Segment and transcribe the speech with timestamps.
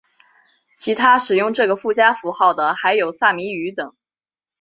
[0.75, 3.93] 其他使用这个附加符号的还有萨米语等。